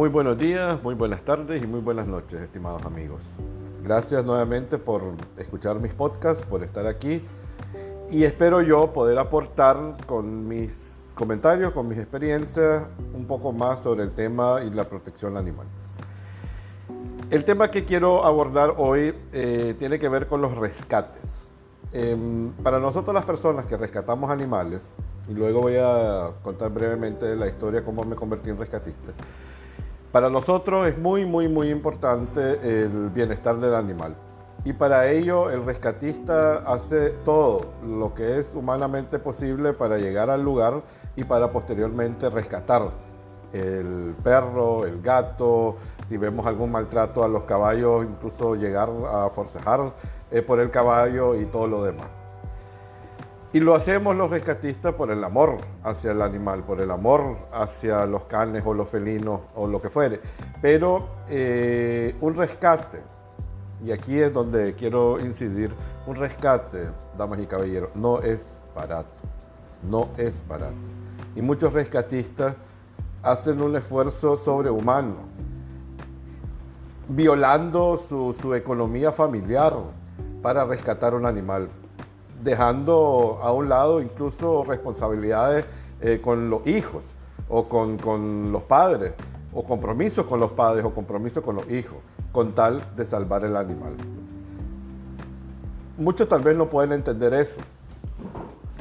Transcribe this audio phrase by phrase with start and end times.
[0.00, 3.20] Muy buenos días, muy buenas tardes y muy buenas noches, estimados amigos.
[3.84, 5.02] Gracias nuevamente por
[5.36, 7.22] escuchar mis podcasts, por estar aquí
[8.10, 9.76] y espero yo poder aportar
[10.06, 15.36] con mis comentarios, con mis experiencias, un poco más sobre el tema y la protección
[15.36, 15.66] animal.
[17.30, 21.28] El tema que quiero abordar hoy eh, tiene que ver con los rescates.
[21.92, 24.82] Em, para nosotros las personas que rescatamos animales,
[25.28, 29.12] y luego voy a contar brevemente la historia cómo me convertí en rescatista.
[30.12, 34.16] Para nosotros es muy, muy, muy importante el bienestar del animal.
[34.64, 40.42] Y para ello el rescatista hace todo lo que es humanamente posible para llegar al
[40.42, 40.82] lugar
[41.14, 42.88] y para posteriormente rescatar
[43.52, 45.76] el perro, el gato,
[46.08, 49.92] si vemos algún maltrato a los caballos, incluso llegar a forcejar
[50.32, 52.19] eh, por el caballo y todo lo demás.
[53.52, 58.06] Y lo hacemos los rescatistas por el amor hacia el animal, por el amor hacia
[58.06, 60.20] los canes o los felinos o lo que fuere.
[60.62, 63.00] Pero eh, un rescate,
[63.84, 65.72] y aquí es donde quiero incidir,
[66.06, 68.40] un rescate, damas y caballeros, no es
[68.72, 69.10] barato,
[69.82, 70.74] no es barato.
[71.34, 72.54] Y muchos rescatistas
[73.20, 75.16] hacen un esfuerzo sobrehumano,
[77.08, 79.74] violando su, su economía familiar
[80.40, 81.68] para rescatar un animal
[82.42, 85.64] dejando a un lado incluso responsabilidades
[86.00, 87.02] eh, con los hijos
[87.48, 89.12] o con, los padres,
[89.52, 91.98] o compromisos con los padres o compromisos con los hijos,
[92.32, 93.92] con tal de salvar el animal.
[95.98, 97.60] Muchos tal vez no pueden entender eso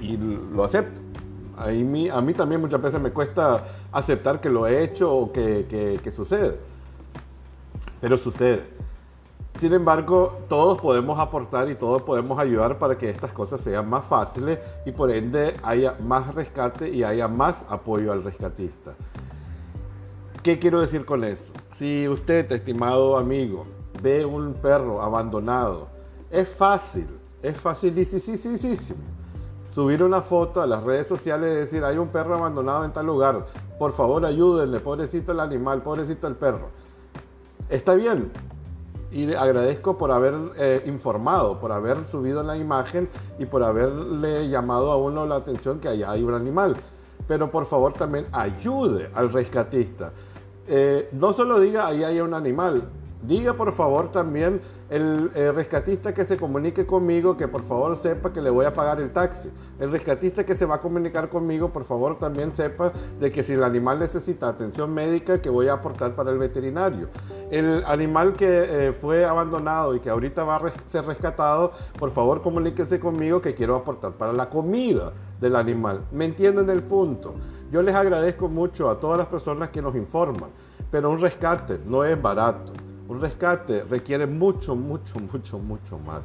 [0.00, 1.00] y lo acepto.
[1.56, 5.32] A mí, a mí también muchas veces me cuesta aceptar que lo he hecho o
[5.32, 6.58] que sucede,
[8.00, 8.76] pero sucede.
[9.58, 14.04] Sin embargo, todos podemos aportar y todos podemos ayudar para que estas cosas sean más
[14.04, 18.94] fáciles y por ende haya más rescate y haya más apoyo al rescatista.
[20.42, 21.52] ¿Qué quiero decir con eso?
[21.78, 23.66] Si usted, estimado amigo,
[24.02, 25.88] ve un perro abandonado,
[26.30, 27.08] es fácil,
[27.42, 28.96] es facilísimo
[29.74, 33.06] subir una foto a las redes sociales y decir, hay un perro abandonado en tal
[33.06, 33.46] lugar,
[33.78, 36.68] por favor ayúdenle, pobrecito el animal, pobrecito el perro.
[37.68, 38.30] Está bien,
[39.10, 43.08] y agradezco por haber eh, informado, por haber subido la imagen
[43.38, 46.76] y por haberle llamado a uno la atención que allá hay un animal.
[47.28, 50.12] Pero por favor también ayude al rescatista.
[50.68, 52.88] Eh, no solo diga ahí hay un animal,
[53.22, 58.40] diga por favor también el, rescatista que se comunique conmigo, que por favor sepa que
[58.40, 59.50] le voy a pagar el taxi.
[59.80, 63.54] El rescatista que se va a comunicar conmigo, por favor también sepa de que si
[63.54, 67.08] el animal necesita atención médica, que voy a aportar para el veterinario.
[67.50, 72.40] El animal que eh, fue abandonado y que ahorita va a ser rescatado, por favor
[72.40, 76.02] comuníquese conmigo que quiero aportar para la comida del animal.
[76.12, 77.34] ¿Me entienden el punto?
[77.72, 80.50] Yo les agradezco mucho a todas las personas que nos informan,
[80.90, 82.85] pero un rescate no es barato.
[83.08, 86.22] Un rescate requiere mucho, mucho, mucho, mucho más.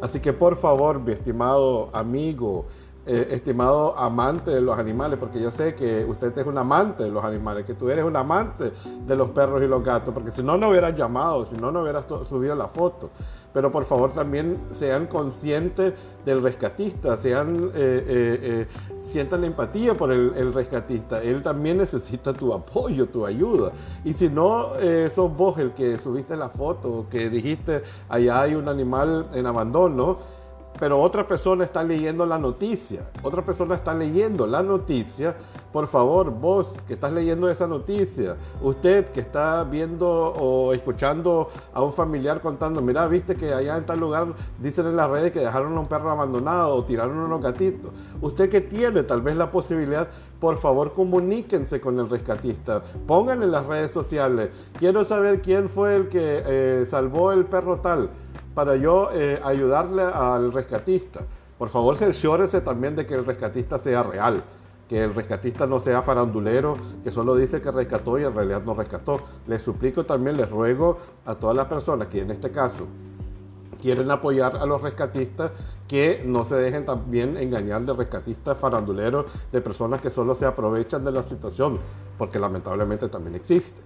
[0.00, 2.66] Así que por favor, mi estimado amigo,
[3.06, 7.10] eh, estimado amante de los animales, porque yo sé que usted es un amante de
[7.10, 8.72] los animales, que tú eres un amante
[9.06, 11.82] de los perros y los gatos, porque si no, no hubieras llamado, si no, no
[11.82, 13.10] hubieras subido la foto.
[13.52, 15.94] Pero por favor también sean conscientes
[16.24, 18.66] del rescatista, sean eh, eh,
[19.10, 21.22] sientan empatía por el, rescatista.
[21.22, 23.72] Él también necesita tu apoyo, tu ayuda.
[24.04, 28.54] Y si no eh, sos vos el que subiste la foto, que dijiste, allá hay
[28.54, 30.18] un animal en abandono,
[30.78, 35.34] pero otra persona está leyendo la noticia, otra persona está leyendo la noticia,
[35.72, 41.82] por favor, vos que estás leyendo esa noticia, usted que está viendo o escuchando a
[41.82, 44.28] un familiar contando, mira, viste que allá en tal lugar
[44.58, 47.90] dicen en las redes que dejaron a un perro abandonado o tiraron a unos gatitos,
[48.20, 50.08] usted que tiene tal vez la posibilidad,
[50.40, 55.96] por favor comuníquense con el rescatista, pónganle en las redes sociales, quiero saber quién fue
[55.96, 58.10] el que eh, salvó el perro tal
[58.56, 61.20] para yo eh, ayudarle al rescatista.
[61.58, 64.42] Por favor, cerciórese también de que el rescatista sea real,
[64.88, 68.72] que el rescatista no sea farandulero, que solo dice que rescató y en realidad no
[68.72, 69.20] rescató.
[69.46, 70.96] Les suplico también, les ruego
[71.26, 72.86] a todas las personas que en este caso
[73.82, 75.50] quieren apoyar a los rescatistas,
[75.86, 81.04] que no se dejen también engañar de rescatistas faranduleros, de personas que solo se aprovechan
[81.04, 81.78] de la situación,
[82.16, 83.78] porque lamentablemente también existe.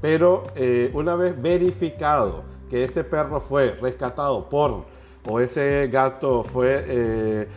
[0.00, 4.84] Pero eh, una vez verificado, que ese perro fue rescatado por,
[5.28, 7.48] o ese gato fue eh,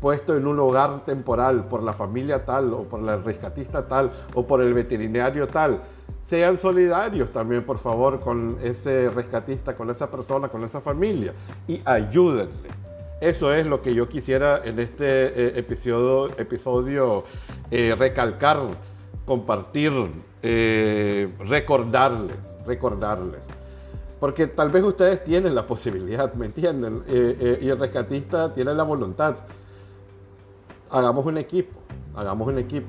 [0.00, 4.46] puesto en un hogar temporal por la familia tal, o por el rescatista tal, o
[4.46, 5.82] por el veterinario tal,
[6.28, 11.32] sean solidarios también, por favor, con ese rescatista, con esa persona, con esa familia,
[11.66, 12.70] y ayúdenle.
[13.20, 17.24] Eso es lo que yo quisiera en este eh, episodio, episodio
[17.70, 18.60] eh, recalcar
[19.26, 19.92] compartir,
[20.42, 23.42] eh, recordarles, recordarles.
[24.20, 27.02] Porque tal vez ustedes tienen la posibilidad, ¿me entienden?
[27.08, 29.36] Eh, eh, y el rescatista tiene la voluntad.
[30.90, 31.80] Hagamos un equipo,
[32.14, 32.86] hagamos un equipo.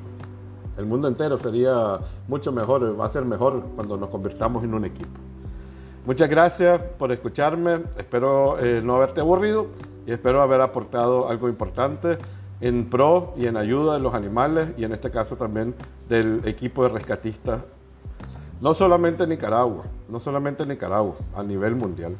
[0.77, 4.83] El mundo entero sería mucho mejor, va a ser mejor cuando nos conversamos en un
[4.83, 5.19] equipo.
[6.05, 9.67] Muchas gracias por escucharme, espero no haberte aburrido
[10.05, 12.17] y espero haber aportado algo importante
[12.61, 15.75] en pro y en ayuda de los animales y en este caso también
[16.07, 17.61] del equipo de rescatistas,
[18.61, 22.15] no solamente en Nicaragua, no solamente en Nicaragua, a nivel mundial.